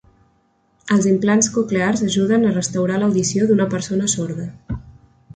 Els 0.93 1.07
implants 1.09 1.49
coclears 1.57 2.01
ajuden 2.07 2.47
a 2.47 2.53
restaurar 2.55 2.97
l'audició 3.03 3.49
d'una 3.51 3.67
persona 3.75 4.09
sorda. 4.15 4.47